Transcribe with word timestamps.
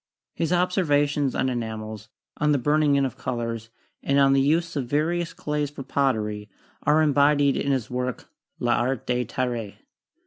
His 0.33 0.51
observations 0.51 1.35
on 1.35 1.47
enamels, 1.47 2.09
on 2.37 2.53
the 2.53 2.57
burning 2.57 2.95
in 2.95 3.05
of 3.05 3.15
colors, 3.19 3.69
and 4.01 4.17
on 4.17 4.33
the 4.33 4.41
use 4.41 4.75
of 4.75 4.87
various 4.87 5.31
clays 5.31 5.69
for 5.69 5.83
pottery, 5.83 6.49
are 6.81 7.03
embodied 7.03 7.55
in 7.55 7.71
his 7.71 7.87
work, 7.91 8.27
'L'Art 8.59 9.05
de 9.05 9.23
Terre.' 9.25 9.75